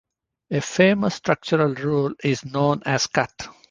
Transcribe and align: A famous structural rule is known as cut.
A 0.49 0.61
famous 0.61 1.13
structural 1.13 1.75
rule 1.75 2.15
is 2.23 2.43
known 2.43 2.81
as 2.87 3.05
cut. 3.05 3.47